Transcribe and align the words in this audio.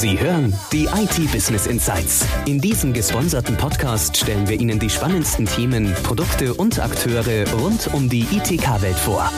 Sie 0.00 0.18
hören 0.18 0.58
die 0.72 0.86
IT 0.86 1.30
Business 1.30 1.66
Insights. 1.66 2.26
In 2.46 2.58
diesem 2.58 2.94
gesponserten 2.94 3.58
Podcast 3.58 4.16
stellen 4.16 4.48
wir 4.48 4.58
Ihnen 4.58 4.78
die 4.78 4.88
spannendsten 4.88 5.44
Themen, 5.44 5.92
Produkte 6.02 6.54
und 6.54 6.78
Akteure 6.78 7.46
rund 7.52 7.86
um 7.92 8.08
die 8.08 8.22
ITK-Welt 8.22 8.96
vor. 8.96 9.30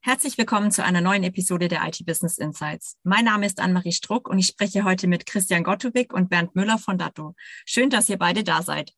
Herzlich 0.00 0.36
willkommen 0.36 0.72
zu 0.72 0.82
einer 0.82 1.00
neuen 1.00 1.22
Episode 1.22 1.68
der 1.68 1.86
IT 1.86 2.04
Business 2.04 2.36
Insights. 2.38 2.96
Mein 3.04 3.24
Name 3.24 3.46
ist 3.46 3.60
Anne-Marie 3.60 3.92
Struck 3.92 4.28
und 4.28 4.40
ich 4.40 4.46
spreche 4.46 4.82
heute 4.82 5.06
mit 5.06 5.24
Christian 5.24 5.62
Gottowig 5.62 6.12
und 6.12 6.30
Bernd 6.30 6.56
Müller 6.56 6.78
von 6.78 6.98
Datto. 6.98 7.36
Schön, 7.64 7.90
dass 7.90 8.08
ihr 8.08 8.18
beide 8.18 8.42
da 8.42 8.62
seid. 8.62 8.92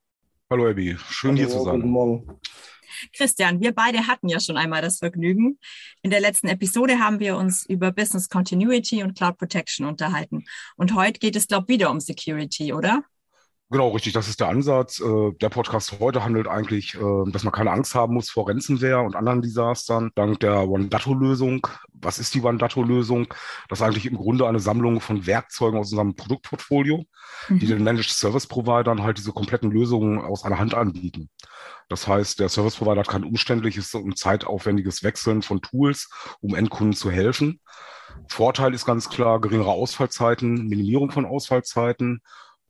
Hallo 0.48 0.70
Abby, 0.70 0.96
schön 1.10 1.32
Hallo, 1.32 1.36
hier 1.36 1.48
zu 1.50 1.64
sein. 1.64 1.80
Guten 1.80 1.90
Morgen. 1.90 2.40
Christian, 3.12 3.60
wir 3.60 3.72
beide 3.72 4.06
hatten 4.06 4.28
ja 4.28 4.40
schon 4.40 4.56
einmal 4.56 4.82
das 4.82 4.98
Vergnügen. 4.98 5.58
In 6.02 6.10
der 6.10 6.20
letzten 6.20 6.48
Episode 6.48 6.98
haben 6.98 7.20
wir 7.20 7.36
uns 7.36 7.66
über 7.66 7.92
Business 7.92 8.28
Continuity 8.28 9.02
und 9.02 9.16
Cloud 9.16 9.38
Protection 9.38 9.86
unterhalten. 9.86 10.44
Und 10.76 10.94
heute 10.94 11.18
geht 11.18 11.36
es, 11.36 11.46
glaube 11.46 11.66
ich, 11.68 11.74
wieder 11.74 11.90
um 11.90 12.00
Security, 12.00 12.72
oder? 12.72 13.04
Genau, 13.72 13.90
richtig, 13.90 14.12
das 14.14 14.26
ist 14.26 14.40
der 14.40 14.48
Ansatz. 14.48 14.98
Äh, 14.98 15.32
der 15.40 15.48
Podcast 15.48 16.00
heute 16.00 16.24
handelt 16.24 16.48
eigentlich, 16.48 16.96
äh, 16.96 17.30
dass 17.30 17.44
man 17.44 17.52
keine 17.52 17.70
Angst 17.70 17.94
haben 17.94 18.14
muss 18.14 18.28
vor 18.28 18.48
Ransomware 18.48 19.02
und 19.02 19.14
anderen 19.14 19.42
Desastern, 19.42 20.10
dank 20.16 20.40
der 20.40 20.68
One-Dato-Lösung. 20.68 21.68
Was 21.92 22.18
ist 22.18 22.34
die 22.34 22.42
One-Dato-Lösung? 22.42 23.32
Das 23.68 23.78
ist 23.78 23.82
eigentlich 23.84 24.06
im 24.06 24.16
Grunde 24.16 24.48
eine 24.48 24.58
Sammlung 24.58 25.00
von 25.00 25.24
Werkzeugen 25.24 25.78
aus 25.78 25.92
unserem 25.92 26.16
Produktportfolio, 26.16 27.04
mhm. 27.48 27.58
die 27.60 27.66
den 27.66 27.84
Managed 27.84 28.10
Service 28.10 28.48
Providern 28.48 29.04
halt 29.04 29.18
diese 29.18 29.30
kompletten 29.30 29.70
Lösungen 29.70 30.18
aus 30.18 30.44
einer 30.44 30.58
Hand 30.58 30.74
anbieten. 30.74 31.30
Das 31.88 32.08
heißt, 32.08 32.40
der 32.40 32.48
Service 32.48 32.74
Provider 32.74 33.00
hat 33.00 33.08
kein 33.08 33.22
umständliches 33.22 33.94
und 33.94 34.18
zeitaufwendiges 34.18 35.04
Wechseln 35.04 35.42
von 35.42 35.62
Tools, 35.62 36.10
um 36.40 36.56
Endkunden 36.56 36.96
zu 36.96 37.08
helfen. 37.08 37.60
Vorteil 38.26 38.74
ist 38.74 38.84
ganz 38.84 39.08
klar 39.08 39.40
geringere 39.40 39.70
Ausfallzeiten, 39.70 40.66
Minimierung 40.66 41.12
von 41.12 41.24
Ausfallzeiten 41.24 42.20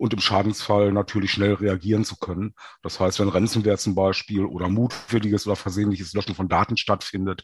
und 0.00 0.14
im 0.14 0.20
Schadensfall 0.20 0.92
natürlich 0.92 1.30
schnell 1.30 1.52
reagieren 1.52 2.06
zu 2.06 2.16
können. 2.16 2.54
Das 2.82 2.98
heißt, 2.98 3.20
wenn 3.20 3.28
Ransomware 3.28 3.76
zum 3.76 3.94
Beispiel 3.94 4.46
oder 4.46 4.70
mutwilliges 4.70 5.46
oder 5.46 5.56
versehentliches 5.56 6.14
Löschen 6.14 6.34
von 6.34 6.48
Daten 6.48 6.78
stattfindet, 6.78 7.42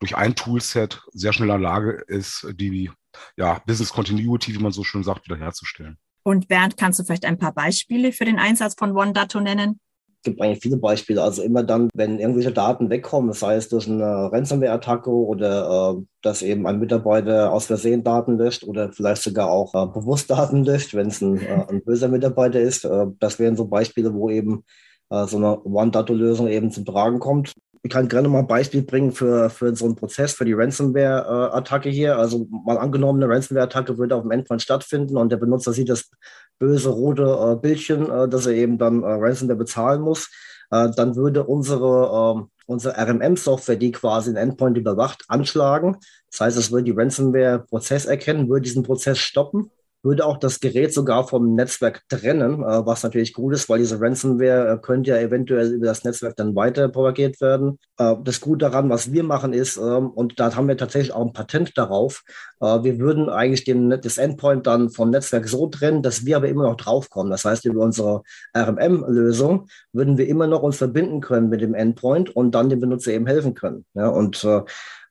durch 0.00 0.14
ein 0.14 0.34
Toolset 0.34 1.00
sehr 1.12 1.32
schnell 1.32 1.48
in 1.48 1.54
der 1.54 1.70
Lage 1.70 2.04
ist, 2.06 2.46
die 2.56 2.90
ja, 3.38 3.60
Business 3.66 3.90
Continuity, 3.90 4.54
wie 4.54 4.62
man 4.62 4.72
so 4.72 4.84
schön 4.84 5.02
sagt, 5.02 5.24
wiederherzustellen. 5.24 5.96
Und 6.22 6.48
Bernd, 6.48 6.76
kannst 6.76 6.98
du 6.98 7.04
vielleicht 7.04 7.24
ein 7.24 7.38
paar 7.38 7.54
Beispiele 7.54 8.12
für 8.12 8.26
den 8.26 8.38
Einsatz 8.38 8.74
von 8.78 8.94
OneDato 8.94 9.40
nennen? 9.40 9.80
Gibt 10.24 10.40
eigentlich 10.40 10.62
viele 10.62 10.76
Beispiele. 10.76 11.22
Also 11.22 11.42
immer 11.42 11.62
dann, 11.62 11.88
wenn 11.94 12.18
irgendwelche 12.18 12.52
Daten 12.52 12.90
wegkommen, 12.90 13.32
sei 13.32 13.56
es 13.56 13.68
durch 13.68 13.88
eine 13.88 14.32
Ransomware-Attacke 14.32 15.10
oder 15.10 15.96
äh, 15.98 16.02
dass 16.22 16.42
eben 16.42 16.66
ein 16.66 16.80
Mitarbeiter 16.80 17.52
aus 17.52 17.66
Versehen 17.66 18.02
Daten 18.02 18.38
löscht 18.38 18.64
oder 18.64 18.92
vielleicht 18.92 19.22
sogar 19.22 19.50
auch 19.50 19.74
äh, 19.74 19.86
bewusst 19.86 20.30
Daten 20.30 20.64
löscht, 20.64 20.94
wenn 20.94 21.08
es 21.08 21.20
ein, 21.20 21.38
äh, 21.38 21.66
ein, 21.68 21.84
böser 21.84 22.08
Mitarbeiter 22.08 22.60
ist. 22.60 22.84
Äh, 22.84 23.06
das 23.20 23.38
wären 23.38 23.56
so 23.56 23.66
Beispiele, 23.66 24.12
wo 24.12 24.30
eben 24.30 24.64
äh, 25.10 25.26
so 25.26 25.36
eine 25.36 25.62
One-Data-Lösung 25.62 26.48
eben 26.48 26.70
zum 26.70 26.84
Tragen 26.84 27.20
kommt. 27.20 27.52
Ich 27.86 27.90
kann 27.90 28.08
gerne 28.08 28.30
mal 28.30 28.38
ein 28.38 28.46
Beispiel 28.46 28.80
bringen 28.82 29.12
für, 29.12 29.50
für 29.50 29.76
so 29.76 29.84
einen 29.84 29.94
Prozess, 29.94 30.32
für 30.32 30.46
die 30.46 30.54
Ransomware-Attacke 30.54 31.90
hier. 31.90 32.16
Also 32.16 32.46
mal 32.50 32.78
angenommen, 32.78 33.22
eine 33.22 33.30
Ransomware-Attacke 33.30 33.98
würde 33.98 34.16
auf 34.16 34.22
dem 34.22 34.30
Endpoint 34.30 34.62
stattfinden 34.62 35.18
und 35.18 35.30
der 35.30 35.36
Benutzer 35.36 35.74
sieht 35.74 35.90
das 35.90 36.10
böse 36.58 36.88
rote 36.88 37.24
äh, 37.24 37.56
Bildchen, 37.60 38.10
äh, 38.10 38.26
dass 38.26 38.46
er 38.46 38.54
eben 38.54 38.78
dann 38.78 39.02
äh, 39.02 39.06
Ransomware 39.06 39.58
bezahlen 39.58 40.00
muss. 40.00 40.30
Dann 40.70 41.14
würde 41.14 41.44
unsere, 41.44 42.40
äh, 42.40 42.42
unsere 42.66 42.96
RMM-Software, 42.96 43.76
die 43.76 43.92
quasi 43.92 44.30
den 44.30 44.38
Endpoint 44.38 44.76
überwacht, 44.76 45.22
anschlagen. 45.28 45.98
Das 46.30 46.40
heißt, 46.40 46.56
es 46.56 46.72
würde 46.72 46.84
die 46.84 46.98
Ransomware-Prozess 46.98 48.06
erkennen, 48.06 48.48
würde 48.48 48.62
diesen 48.62 48.82
Prozess 48.82 49.18
stoppen 49.18 49.70
würde 50.04 50.26
auch 50.26 50.36
das 50.36 50.60
Gerät 50.60 50.92
sogar 50.92 51.26
vom 51.26 51.54
Netzwerk 51.54 52.02
trennen, 52.08 52.62
äh, 52.62 52.86
was 52.86 53.02
natürlich 53.02 53.32
gut 53.32 53.54
ist, 53.54 53.68
weil 53.68 53.78
diese 53.78 54.00
Ransomware 54.00 54.74
äh, 54.74 54.78
könnte 54.78 55.10
ja 55.10 55.16
eventuell 55.16 55.72
über 55.72 55.86
das 55.86 56.04
Netzwerk 56.04 56.36
dann 56.36 56.54
weiter 56.54 56.88
propagiert 56.88 57.40
werden. 57.40 57.78
Äh, 57.96 58.14
das 58.22 58.40
Gute 58.40 58.66
daran, 58.66 58.90
was 58.90 59.12
wir 59.12 59.24
machen, 59.24 59.54
ist, 59.54 59.78
ähm, 59.78 60.10
und 60.10 60.38
da 60.38 60.54
haben 60.54 60.68
wir 60.68 60.76
tatsächlich 60.76 61.14
auch 61.14 61.26
ein 61.26 61.32
Patent 61.32 61.76
darauf, 61.76 62.22
wir 62.60 62.98
würden 62.98 63.28
eigentlich 63.28 63.64
den, 63.64 63.90
das 63.90 64.16
Endpoint 64.16 64.66
dann 64.66 64.88
vom 64.88 65.10
Netzwerk 65.10 65.46
so 65.48 65.66
trennen, 65.66 66.02
dass 66.02 66.24
wir 66.24 66.36
aber 66.38 66.48
immer 66.48 66.62
noch 66.62 66.76
draufkommen. 66.76 67.30
Das 67.30 67.44
heißt, 67.44 67.66
über 67.66 67.82
unsere 67.82 68.22
RMM-Lösung 68.56 69.66
würden 69.92 70.16
wir 70.16 70.26
immer 70.26 70.46
noch 70.46 70.62
uns 70.62 70.78
verbinden 70.78 71.20
können 71.20 71.50
mit 71.50 71.60
dem 71.60 71.74
Endpoint 71.74 72.34
und 72.34 72.54
dann 72.54 72.70
dem 72.70 72.80
Benutzer 72.80 73.12
eben 73.12 73.26
helfen 73.26 73.52
können. 73.52 73.84
Ja, 73.92 74.08
und 74.08 74.44
äh, 74.44 74.62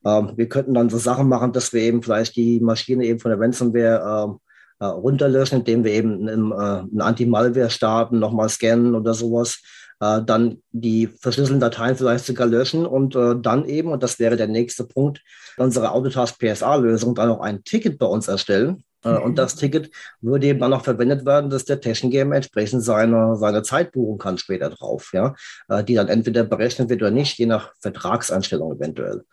wir 0.02 0.48
könnten 0.48 0.74
dann 0.74 0.90
so 0.90 0.98
Sachen 0.98 1.28
machen, 1.28 1.52
dass 1.52 1.72
wir 1.72 1.82
eben 1.82 2.02
vielleicht 2.02 2.34
die 2.34 2.58
Maschine 2.58 3.04
eben 3.04 3.20
von 3.20 3.30
der 3.30 3.38
Ransomware 3.38 4.40
äh, 4.80 4.86
runterlöschen, 4.86 5.60
indem 5.60 5.84
wir 5.84 5.92
eben 5.92 6.28
einen, 6.28 6.52
äh, 6.52 6.54
einen 6.54 7.00
Anti-Malware 7.00 7.70
starten, 7.70 8.18
nochmal 8.18 8.48
scannen 8.48 8.94
oder 8.94 9.14
sowas, 9.14 9.60
äh, 10.00 10.22
dann 10.22 10.62
die 10.72 11.06
verschlüsselten 11.06 11.60
Dateien 11.60 11.96
vielleicht 11.96 12.24
sogar 12.26 12.46
löschen 12.46 12.86
und 12.86 13.14
äh, 13.16 13.34
dann 13.40 13.64
eben, 13.64 13.92
und 13.92 14.02
das 14.02 14.18
wäre 14.18 14.36
der 14.36 14.48
nächste 14.48 14.84
Punkt, 14.84 15.22
unsere 15.56 15.92
Autotask 15.92 16.38
PSA-Lösung 16.38 17.14
dann 17.14 17.30
auch 17.30 17.40
ein 17.40 17.64
Ticket 17.64 17.98
bei 17.98 18.06
uns 18.06 18.28
erstellen. 18.28 18.84
Äh, 19.04 19.18
und 19.18 19.36
das 19.38 19.56
Ticket 19.56 19.90
würde 20.20 20.46
eben 20.46 20.60
dann 20.60 20.70
noch 20.70 20.84
verwendet 20.84 21.24
werden, 21.24 21.50
dass 21.50 21.64
der 21.64 21.80
Taschengame 21.80 22.36
entsprechend 22.36 22.82
seine, 22.82 23.36
seine 23.36 23.62
Zeit 23.62 23.92
buchen 23.92 24.18
kann 24.18 24.38
später 24.38 24.70
drauf, 24.70 25.10
ja, 25.12 25.34
äh, 25.68 25.84
die 25.84 25.94
dann 25.94 26.08
entweder 26.08 26.44
berechnet 26.44 26.88
wird 26.88 27.02
oder 27.02 27.10
nicht, 27.10 27.38
je 27.38 27.46
nach 27.46 27.72
Vertragseinstellung 27.80 28.76
eventuell. 28.76 29.24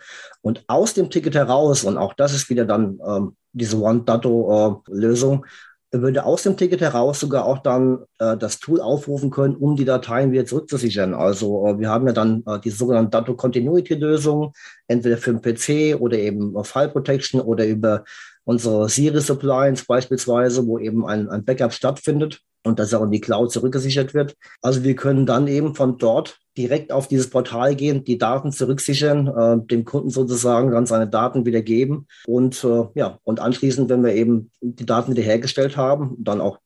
Und 0.42 0.64
aus 0.68 0.94
dem 0.94 1.10
Ticket 1.10 1.36
heraus, 1.36 1.84
und 1.84 1.98
auch 1.98 2.14
das 2.14 2.34
ist 2.34 2.50
wieder 2.50 2.66
dann 2.66 3.00
ähm, 3.06 3.36
diese 3.54 3.80
One-Dato-Lösung, 3.80 5.46
würde 5.92 6.26
aus 6.26 6.44
dem 6.44 6.56
Ticket 6.56 6.80
heraus 6.80 7.20
sogar 7.20 7.46
auch 7.46 7.60
dann 7.60 8.00
äh, 8.20 8.38
das 8.38 8.60
Tool 8.60 8.80
aufrufen 8.80 9.30
können, 9.30 9.56
um 9.56 9.76
die 9.76 9.84
Dateien 9.84 10.32
wieder 10.32 10.46
zurückzusichern. 10.46 11.14
Also 11.14 11.68
äh, 11.68 11.80
wir 11.80 11.90
haben 11.90 12.08
ja 12.08 12.14
dann 12.14 12.44
äh, 12.48 12.60
die 12.60 12.70
sogenannte 12.70 13.10
Dato 13.12 13.36
Continuity 13.36 13.96
Lösung, 13.96 14.54
entweder 14.88 15.18
für 15.18 15.34
den 15.34 15.42
PC 15.42 16.00
oder 16.00 16.18
eben 16.18 16.54
File 16.64 16.90
Protection 16.90 17.42
oder 17.42 17.66
über 17.66 18.06
unsere 18.44 18.90
Series 18.90 19.30
Appliance 19.30 19.86
beispielsweise, 19.88 20.66
wo 20.66 20.80
eben 20.80 21.06
ein, 21.06 21.30
ein 21.30 21.44
Backup 21.44 21.74
stattfindet 21.74 22.42
und 22.64 22.80
das 22.80 22.94
auch 22.94 23.04
in 23.04 23.12
die 23.12 23.22
Cloud 23.22 23.52
zurückgesichert 23.52 24.14
wird. 24.14 24.36
Also 24.62 24.84
wir 24.84 24.96
können 24.96 25.26
dann 25.26 25.48
eben 25.48 25.76
von 25.76 25.98
dort 25.98 26.38
direkt 26.58 26.92
auf 26.92 27.08
dieses 27.08 27.30
Portal 27.30 27.76
gehen, 27.76 28.04
die 28.04 28.18
Daten 28.18 28.52
zurücksichern, 28.52 29.28
äh, 29.28 29.66
dem 29.66 29.86
Kunden 29.86 30.10
sozusagen 30.10 30.72
dann 30.72 30.86
seine 30.86 31.08
Daten 31.08 31.46
wieder 31.46 31.62
geben 31.62 32.08
und 32.28 32.64
äh, 32.64 32.86
ja, 32.96 33.20
und 33.24 33.40
anschließend, 33.40 33.90
wenn 33.90 34.04
wir 34.04 34.14
eben 34.14 34.52
die 34.62 34.86
Daten 34.86 35.12
wiederhergestellt 35.12 35.78
haben, 35.78 36.16
dann 36.20 36.42
auch 36.42 36.60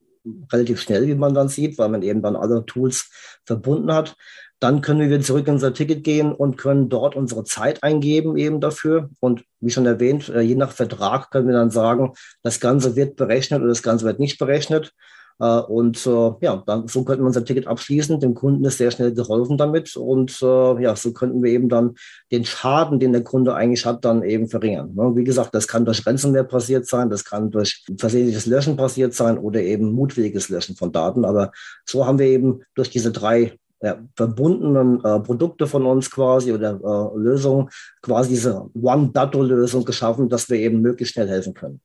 relativ 0.52 0.82
schnell, 0.82 1.08
wie 1.08 1.16
man 1.16 1.36
dann 1.36 1.50
sieht, 1.50 1.78
weil 1.78 1.90
man 1.90 2.02
eben 2.02 2.22
dann 2.22 2.36
alle 2.36 2.66
Tools 2.66 3.12
verbunden 3.46 3.94
hat, 3.94 4.16
dann 4.60 4.82
können 4.82 5.00
wir 5.02 5.10
wieder 5.10 5.22
zurück 5.22 5.48
in 5.48 5.56
unser 5.56 5.74
Ticket 5.74 6.04
gehen 6.04 6.32
und 6.32 6.58
können 6.58 6.88
dort 6.90 7.16
unsere 7.16 7.44
Zeit 7.44 7.84
eingeben 7.84 8.38
eben 8.38 8.62
dafür. 8.62 9.10
Und 9.20 9.44
wie 9.60 9.70
schon 9.70 9.86
erwähnt, 9.86 10.30
äh, 10.30 10.42
je 10.42 10.56
nach 10.56 10.72
Vertrag 10.72 11.30
können 11.32 11.48
wir 11.48 11.56
dann 11.56 11.72
sagen, 11.72 12.14
das 12.42 12.60
Ganze 12.60 12.96
wird 12.96 13.16
berechnet 13.16 13.60
oder 13.60 13.70
das 13.70 13.84
Ganze 13.84 14.06
wird 14.06 14.20
nicht 14.20 14.40
berechnet. 14.40 14.94
Äh, 15.40 15.60
und 15.60 16.08
äh, 16.08 16.32
ja, 16.40 16.64
dann, 16.66 16.88
so 16.88 17.04
könnten 17.04 17.24
wir 17.24 17.28
unser 17.28 17.44
Ticket 17.44 17.68
abschließen. 17.68 18.22
Dem 18.22 18.34
Kunden 18.34 18.64
ist 18.64 18.78
sehr 18.78 18.92
schnell 18.92 19.14
geholfen 19.14 19.58
damit. 19.58 19.98
Und 19.98 20.40
ja, 20.40 20.96
so 20.96 21.12
könnten 21.12 21.44
wir 21.44 21.52
eben 21.52 21.68
dann 21.68 21.96
den 22.32 22.46
Schaden, 22.46 23.00
den 23.00 23.12
der 23.12 23.26
Kunde 23.26 23.56
eigentlich 23.56 23.86
hat, 23.86 24.06
dann 24.06 24.24
eben 24.24 24.48
verringern. 24.48 24.94
Ne? 24.96 25.12
Wie 25.16 25.26
gesagt, 25.26 25.54
das 25.54 25.68
kann 25.68 25.84
durch 25.84 26.08
Ransomware 26.08 26.46
passiert 26.46 26.88
sein, 26.88 27.10
das 27.10 27.26
kann 27.26 27.52
durch 27.52 27.84
versehentliches 27.98 28.46
Löschen 28.46 28.78
passiert 28.78 29.14
sein 29.14 29.38
oder 29.38 29.62
eben 29.62 29.92
mutwilliges 29.92 30.48
Löschen 30.48 30.78
von 30.78 30.94
Daten. 30.94 31.26
Aber 31.26 31.52
so 31.86 32.06
haben 32.06 32.20
wir 32.20 32.28
eben 32.28 32.62
durch 32.74 32.90
diese 32.90 33.12
drei 33.12 33.58
ja, 33.82 33.98
verbundenen 34.16 35.04
äh, 35.04 35.20
Produkte 35.20 35.68
von 35.68 35.86
uns 35.86 36.10
quasi 36.10 36.52
oder 36.52 36.72
äh, 36.72 37.18
Lösungen, 37.18 37.70
quasi 38.02 38.30
diese 38.30 38.70
One-Dato-Lösung 38.74 39.86
geschaffen, 39.86 40.30
dass 40.30 40.50
wir 40.50 40.58
eben 40.58 40.82
möglichst 40.82 41.14
schnell 41.14 41.28
helfen 41.28 41.54
können. 41.54 41.82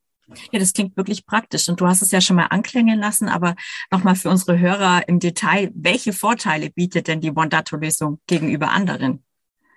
Ja, 0.53 0.61
das 0.61 0.73
klingt 0.73 0.97
wirklich 0.97 1.27
praktisch. 1.27 1.69
Und 1.69 1.81
du 1.81 1.87
hast 1.87 2.03
es 2.03 2.13
ja 2.13 2.21
schon 2.21 2.37
mal 2.37 2.47
anklingen 2.47 3.01
lassen, 3.01 3.29
aber 3.29 3.57
nochmal 3.91 4.15
für 4.15 4.31
unsere 4.31 4.59
Hörer 4.59 5.09
im 5.09 5.19
Detail, 5.19 5.71
welche 5.75 6.13
Vorteile 6.13 6.71
bietet 6.71 7.09
denn 7.09 7.21
die 7.21 7.33
One-Dato-Lösung 7.33 8.21
gegenüber 8.27 8.71
anderen? 8.71 9.25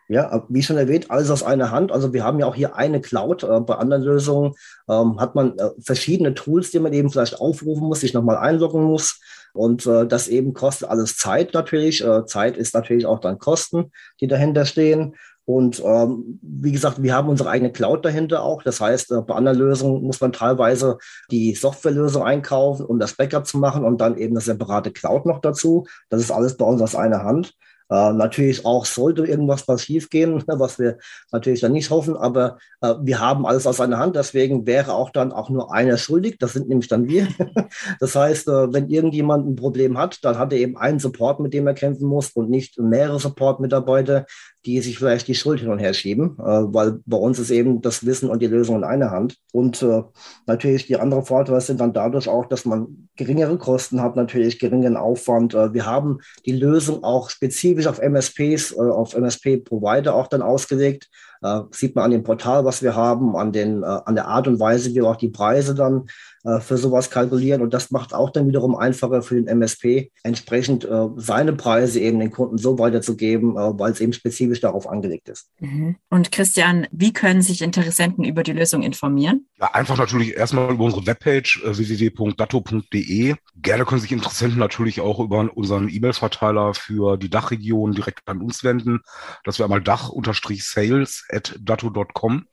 Ja, 0.10 0.46
wie 0.50 0.62
schon 0.62 0.78
erwähnt, 0.78 1.10
alles 1.10 1.32
aus 1.32 1.44
einer 1.44 1.72
Hand. 1.72 1.92
Also 1.92 2.14
wir 2.14 2.24
haben 2.24 2.40
ja 2.40 2.46
auch 2.46 2.56
hier 2.56 2.76
eine 2.76 3.02
Cloud. 3.02 3.44
Äh, 3.44 3.62
bei 3.62 3.76
anderen 3.76 4.04
Lösungen 4.04 4.54
ähm, 4.90 5.20
hat 5.20 5.34
man 5.34 5.58
äh, 5.58 5.70
verschiedene 5.80 6.34
Tools, 6.34 6.72
die 6.72 6.80
man 6.80 6.94
eben 6.94 7.10
vielleicht 7.10 7.40
aufrufen 7.40 7.88
muss, 7.88 8.02
sich 8.02 8.14
nochmal 8.14 8.38
einloggen 8.38 8.84
muss. 8.84 9.22
Und 9.54 9.86
äh, 9.86 10.06
das 10.08 10.28
eben 10.28 10.54
kostet 10.54 10.90
alles 10.90 11.18
Zeit 11.18 11.54
natürlich. 11.54 12.04
Äh, 12.04 12.26
Zeit 12.26 12.58
ist 12.58 12.74
natürlich 12.74 13.06
auch 13.06 13.20
dann 13.20 13.40
Kosten, 13.40 13.92
die 14.20 14.28
dahinter 14.28 14.66
stehen. 14.66 15.16
Und 15.46 15.82
ähm, 15.86 16.40
wie 16.42 16.72
gesagt, 16.72 17.04
wir 17.04 17.14
haben 17.14 17.28
unsere 17.28 17.50
eigene 17.50 17.72
Cloud 17.72 18.06
dahinter 18.06 18.44
auch. 18.44 18.64
Das 18.64 18.80
heißt, 18.80 19.12
äh, 19.12 19.22
bei 19.22 19.36
anderen 19.36 19.58
Lösungen 19.58 20.04
muss 20.04 20.22
man 20.22 20.32
teilweise 20.32 20.98
die 21.32 21.54
Softwarelösung 21.54 22.24
einkaufen, 22.24 22.86
um 22.86 22.98
das 22.98 23.14
Backup 23.14 23.46
zu 23.46 23.58
machen 23.58 23.84
und 23.84 24.00
dann 24.00 24.18
eben 24.18 24.34
eine 24.34 24.42
separate 24.42 24.92
Cloud 24.92 25.26
noch 25.26 25.42
dazu. 25.42 25.86
Das 26.10 26.22
ist 26.22 26.32
alles 26.32 26.56
bei 26.56 26.66
uns 26.66 26.82
aus 26.82 26.96
einer 26.96 27.24
Hand. 27.24 27.54
Äh, 27.90 28.14
natürlich 28.14 28.66
auch 28.66 28.86
sollte 28.86 29.26
irgendwas 29.26 29.66
schief 29.82 30.10
gehen, 30.10 30.44
was 30.48 30.80
wir 30.80 30.98
natürlich 31.32 31.62
dann 31.62 31.74
nicht 31.74 31.90
hoffen, 31.90 32.16
aber 32.16 32.58
äh, 32.82 32.94
wir 33.02 33.20
haben 33.20 33.46
alles 33.46 33.68
aus 33.68 33.80
einer 33.80 33.98
Hand, 33.98 34.16
deswegen 34.16 34.66
wäre 34.66 34.94
auch 34.94 35.10
dann 35.10 35.32
auch 35.32 35.50
nur 35.50 35.74
einer 35.74 35.98
schuldig, 35.98 36.38
das 36.40 36.54
sind 36.54 36.70
nämlich 36.70 36.88
dann 36.88 37.08
wir. 37.08 37.28
das 38.00 38.16
heißt, 38.16 38.48
äh, 38.48 38.74
wenn 38.74 38.90
irgendjemand 38.90 39.48
ein 39.48 39.56
Problem 39.56 39.98
hat, 39.98 40.24
dann 40.24 40.38
hat 40.38 40.54
er 40.54 40.60
eben 40.60 40.78
einen 40.78 41.00
Support, 41.00 41.40
mit 41.40 41.54
dem 41.54 41.68
er 41.68 41.74
kämpfen 41.74 42.08
muss 42.08 42.32
und 42.32 42.50
nicht 42.50 42.80
mehrere 42.80 43.20
Support-Mitarbeiter, 43.20 44.26
die 44.66 44.80
sich 44.82 44.98
vielleicht 44.98 45.28
die 45.28 45.36
Schuld 45.36 45.60
hin 45.60 45.70
und 45.70 45.80
her 45.80 45.94
schieben, 45.94 46.38
äh, 46.40 46.44
weil 46.44 47.00
bei 47.06 47.18
uns 47.18 47.40
ist 47.40 47.52
eben 47.52 47.82
das 47.82 48.06
Wissen 48.06 48.30
und 48.30 48.42
die 48.42 48.48
Lösung 48.48 48.78
in 48.78 48.84
einer 48.84 49.12
Hand. 49.12 49.38
Und 49.52 49.82
äh, 49.82 50.04
natürlich 50.46 50.88
die 50.88 50.98
anderen 50.98 51.26
Vorteile 51.26 51.60
sind 51.62 51.82
dann 51.82 51.94
dadurch 51.94 52.30
auch, 52.30 52.46
dass 52.46 52.66
man 52.66 53.10
geringere 53.16 53.58
Kosten 53.58 54.02
hat, 54.02 54.16
natürlich 54.16 54.60
geringen 54.60 54.96
Aufwand. 54.96 55.54
Äh, 55.54 55.74
wir 55.74 55.86
haben 55.86 56.20
die 56.46 56.54
Lösung 56.54 57.04
auch 57.04 57.30
spezifisch 57.30 57.88
auf 57.88 58.00
MSPs, 58.00 58.72
äh, 58.72 58.80
auf 58.80 59.14
MSP-Provider 59.16 60.16
auch 60.16 60.28
dann 60.28 60.42
ausgelegt. 60.42 61.10
Äh, 61.44 61.62
sieht 61.72 61.96
man 61.96 62.06
an 62.06 62.12
dem 62.12 62.24
Portal, 62.24 62.66
was 62.66 62.82
wir 62.82 62.96
haben, 62.96 63.36
an, 63.36 63.52
den, 63.52 63.84
äh, 63.84 63.86
an 63.86 64.16
der 64.16 64.28
Art 64.28 64.48
und 64.48 64.60
Weise, 64.60 64.92
wie 64.92 64.96
wir 64.96 65.08
auch 65.08 65.18
die 65.18 65.30
Preise 65.30 65.76
dann 65.76 66.08
äh, 66.46 66.60
für 66.60 66.78
sowas 66.78 67.10
kalkulieren. 67.10 67.62
Und 67.62 67.74
das 67.74 67.92
macht 67.92 68.14
auch 68.14 68.30
dann 68.30 68.48
wiederum 68.48 68.76
einfacher 68.76 69.22
für 69.22 69.36
den 69.36 69.48
MSP, 69.48 70.12
entsprechend 70.24 70.86
äh, 70.86 71.08
seine 71.18 71.54
Preise 71.54 72.00
eben 72.00 72.20
den 72.20 72.32
Kunden 72.32 72.58
so 72.58 72.80
weiterzugeben, 72.80 73.58
äh, 73.58 73.80
weil 73.80 73.92
es 73.92 74.02
eben 74.02 74.14
spezifisch 74.14 74.62
darauf 74.62 74.88
angelegt 74.88 75.30
ist. 75.30 75.50
Mhm. 75.60 75.96
Und 76.10 76.32
Christian, 76.32 76.88
wie 76.92 77.14
können 77.14 77.42
sich 77.42 77.62
Interessenten 77.62 78.24
über 78.24 78.44
die 78.44 78.54
Lösung 78.54 78.84
informieren? 78.84 79.48
Ja, 79.60 79.68
einfach 79.74 79.98
natürlich 79.98 80.36
erstmal 80.36 80.72
über 80.72 80.84
unsere 80.84 81.06
Webpage 81.06 81.62
äh, 81.64 81.78
www.datto.de. 81.78 83.36
Gerne 83.56 83.86
können 83.86 84.02
sich 84.02 84.12
Interessenten 84.12 84.60
natürlich 84.60 85.00
auch 85.00 85.20
über 85.20 85.50
unseren 85.56 85.90
E-Mail-Verteiler 85.90 86.74
für 86.74 87.18
die 87.18 87.30
Dachregion 87.30 87.94
direkt 87.94 88.28
an 88.28 88.42
uns 88.42 88.64
wenden. 88.64 89.02
Das 89.44 89.60
wäre 89.60 89.66
einmal 89.66 89.82
dach-sales 89.82 91.26
at 91.30 91.56
datto.com. 91.60 92.48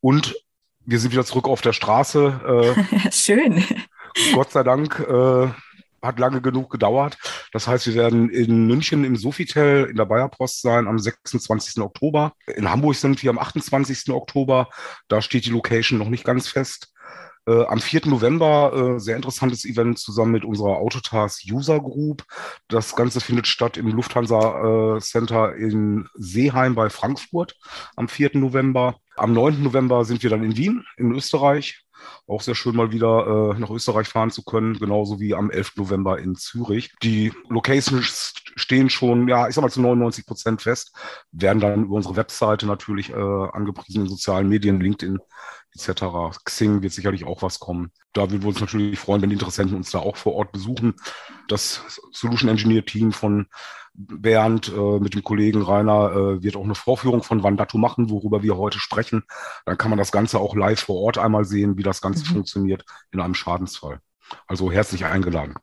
Und 0.00 0.36
wir 0.84 0.98
sind 0.98 1.12
wieder 1.12 1.24
zurück 1.24 1.46
auf 1.46 1.60
der 1.60 1.72
Straße. 1.72 2.74
Äh, 2.94 3.10
Schön. 3.12 3.64
Gott 4.32 4.50
sei 4.50 4.64
Dank 4.64 4.98
äh, 5.00 5.48
hat 6.02 6.18
lange 6.18 6.40
genug 6.40 6.70
gedauert. 6.70 7.18
Das 7.52 7.66
heißt, 7.66 7.86
wir 7.86 7.94
werden 7.94 8.30
in 8.30 8.66
München 8.66 9.04
im 9.04 9.16
Sofitel 9.16 9.86
in 9.90 9.96
der 9.96 10.06
Bayerpost 10.06 10.62
sein 10.62 10.86
am 10.86 10.98
26. 10.98 11.82
Oktober. 11.82 12.32
In 12.46 12.70
Hamburg 12.70 12.94
sind 12.94 13.22
wir 13.22 13.30
am 13.30 13.38
28. 13.38 14.10
Oktober. 14.10 14.68
Da 15.08 15.22
steht 15.22 15.46
die 15.46 15.50
Location 15.50 15.98
noch 15.98 16.08
nicht 16.08 16.24
ganz 16.24 16.48
fest. 16.48 16.92
Äh, 17.48 17.64
am 17.64 17.80
4. 17.80 18.02
November 18.08 18.72
äh, 18.96 19.00
sehr 19.00 19.16
interessantes 19.16 19.64
Event 19.64 19.98
zusammen 19.98 20.32
mit 20.32 20.44
unserer 20.44 20.76
Autotars 20.76 21.42
User 21.50 21.80
Group. 21.80 22.24
Das 22.68 22.94
Ganze 22.94 23.22
findet 23.22 23.46
statt 23.46 23.78
im 23.78 23.88
Lufthansa 23.88 24.96
äh, 24.96 25.00
Center 25.00 25.54
in 25.54 26.08
Seeheim 26.14 26.74
bei 26.74 26.90
Frankfurt 26.90 27.56
am 27.96 28.08
4. 28.08 28.32
November. 28.34 28.96
Am 29.16 29.32
9. 29.32 29.62
November 29.62 30.04
sind 30.04 30.22
wir 30.22 30.28
dann 30.28 30.44
in 30.44 30.58
Wien, 30.58 30.84
in 30.98 31.12
Österreich. 31.12 31.86
Auch 32.26 32.42
sehr 32.42 32.54
schön 32.54 32.76
mal 32.76 32.92
wieder 32.92 33.54
äh, 33.56 33.58
nach 33.58 33.70
Österreich 33.70 34.08
fahren 34.08 34.30
zu 34.30 34.44
können, 34.44 34.78
genauso 34.78 35.18
wie 35.18 35.34
am 35.34 35.50
11. 35.50 35.76
November 35.76 36.18
in 36.18 36.36
Zürich. 36.36 36.92
Die 37.02 37.32
Locations 37.48 38.34
stehen 38.58 38.90
schon, 38.90 39.28
ja, 39.28 39.48
ich 39.48 39.54
sag 39.54 39.62
mal 39.62 39.70
zu 39.70 39.80
99 39.80 40.26
Prozent 40.26 40.62
fest, 40.62 40.94
werden 41.32 41.60
dann 41.60 41.84
über 41.84 41.96
unsere 41.96 42.16
Webseite 42.16 42.66
natürlich 42.66 43.10
äh, 43.10 43.14
angepriesen 43.14 44.02
in 44.02 44.08
sozialen 44.08 44.48
Medien, 44.48 44.80
LinkedIn 44.80 45.18
etc. 45.74 46.36
Xing 46.44 46.82
wird 46.82 46.92
sicherlich 46.92 47.24
auch 47.24 47.42
was 47.42 47.60
kommen. 47.60 47.92
Da 48.12 48.30
würden 48.30 48.42
wir 48.42 48.48
uns 48.48 48.60
natürlich 48.60 48.98
freuen, 48.98 49.22
wenn 49.22 49.30
die 49.30 49.34
Interessenten 49.34 49.76
uns 49.76 49.90
da 49.90 49.98
auch 49.98 50.16
vor 50.16 50.34
Ort 50.34 50.52
besuchen. 50.52 50.94
Das 51.48 52.00
Solution 52.12 52.50
Engineer 52.50 52.84
Team 52.84 53.12
von 53.12 53.46
Bernd 53.94 54.68
äh, 54.68 55.00
mit 55.00 55.14
dem 55.14 55.24
Kollegen 55.24 55.62
Rainer 55.62 56.12
äh, 56.12 56.42
wird 56.42 56.56
auch 56.56 56.64
eine 56.64 56.76
Vorführung 56.76 57.22
von 57.22 57.42
Vandatu 57.42 57.78
machen, 57.78 58.10
worüber 58.10 58.42
wir 58.42 58.56
heute 58.56 58.78
sprechen. 58.78 59.24
Dann 59.66 59.76
kann 59.76 59.90
man 59.90 59.98
das 59.98 60.12
Ganze 60.12 60.38
auch 60.38 60.54
live 60.54 60.80
vor 60.80 61.02
Ort 61.02 61.18
einmal 61.18 61.44
sehen, 61.44 61.76
wie 61.76 61.82
das 61.82 62.00
Ganze 62.00 62.24
mhm. 62.24 62.34
funktioniert 62.34 62.84
in 63.10 63.20
einem 63.20 63.34
Schadensfall. 63.34 64.00
Also 64.46 64.70
herzlich 64.70 65.04
eingeladen. 65.04 65.54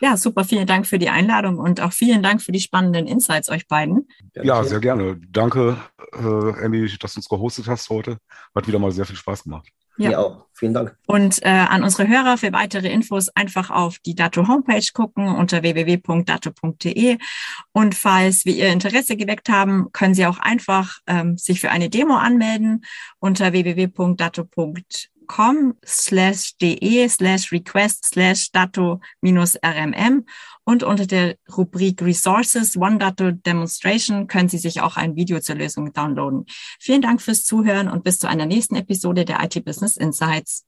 Ja, 0.00 0.16
super. 0.16 0.44
Vielen 0.44 0.66
Dank 0.66 0.86
für 0.86 0.98
die 0.98 1.10
Einladung 1.10 1.58
und 1.58 1.80
auch 1.80 1.92
vielen 1.92 2.22
Dank 2.22 2.42
für 2.42 2.52
die 2.52 2.60
spannenden 2.60 3.06
Insights 3.06 3.50
euch 3.50 3.68
beiden. 3.68 4.08
Ja, 4.34 4.64
sehr 4.64 4.80
gerne. 4.80 5.20
Danke, 5.28 5.76
äh, 6.12 6.64
Emmy, 6.64 6.90
dass 6.98 7.14
du 7.14 7.18
uns 7.18 7.28
gehostet 7.28 7.68
hast 7.68 7.90
heute. 7.90 8.18
Hat 8.54 8.66
wieder 8.66 8.78
mal 8.78 8.92
sehr 8.92 9.04
viel 9.04 9.16
Spaß 9.16 9.44
gemacht. 9.44 9.68
Ja, 9.98 10.18
auch. 10.18 10.46
Vielen 10.54 10.72
Dank. 10.72 10.96
Und 11.06 11.42
äh, 11.42 11.48
an 11.48 11.82
unsere 11.82 12.08
Hörer 12.08 12.38
für 12.38 12.52
weitere 12.52 12.88
Infos 12.88 13.28
einfach 13.30 13.70
auf 13.70 13.98
die 13.98 14.14
Dato 14.14 14.48
Homepage 14.48 14.86
gucken 14.94 15.28
unter 15.28 15.62
www.dato.de. 15.62 17.18
Und 17.72 17.94
falls 17.94 18.46
wir 18.46 18.54
Ihr 18.54 18.68
Interesse 18.68 19.16
geweckt 19.16 19.50
haben, 19.50 19.92
können 19.92 20.14
Sie 20.14 20.26
auch 20.26 20.38
einfach 20.38 20.98
ähm, 21.06 21.36
sich 21.36 21.60
für 21.60 21.70
eine 21.70 21.90
Demo 21.90 22.14
anmelden 22.14 22.84
unter 23.18 23.52
www.dato.de 23.52 25.10
com 25.30 25.74
slash 25.84 26.56
de 26.60 27.08
slash 27.08 27.52
request 27.52 28.04
slash 28.04 28.50
dato 28.50 29.00
minus 29.22 29.56
rmm 29.62 30.24
und 30.64 30.82
unter 30.82 31.06
der 31.06 31.36
Rubrik 31.56 32.02
Resources 32.02 32.76
One 32.76 32.98
Dato 32.98 33.30
Demonstration 33.30 34.26
können 34.26 34.48
Sie 34.48 34.58
sich 34.58 34.80
auch 34.80 34.96
ein 34.96 35.14
Video 35.14 35.38
zur 35.38 35.54
Lösung 35.54 35.92
downloaden. 35.92 36.46
Vielen 36.80 37.02
Dank 37.02 37.22
fürs 37.22 37.44
Zuhören 37.44 37.88
und 37.88 38.02
bis 38.02 38.18
zu 38.18 38.28
einer 38.28 38.46
nächsten 38.46 38.74
Episode 38.74 39.24
der 39.24 39.40
IT 39.42 39.64
Business 39.64 39.96
Insights. 39.96 40.64